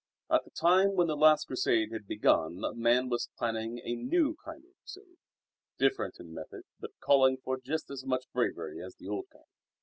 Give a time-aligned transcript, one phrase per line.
[0.31, 4.35] At the time when the last Crusade had begun a man was planning a new
[4.43, 5.17] kind of Crusade,
[5.77, 9.45] different in method but calling for just as much bravery as the old kind.